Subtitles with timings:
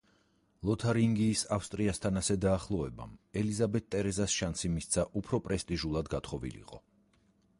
[0.67, 3.13] ლოთარინგიის ავსტრიასთან ასე დაახლოვებამ
[3.43, 6.83] ელიზაბეტ ტერეზას შანსი მისცა უფრო პრესტიჟულად გათხოვილიყო.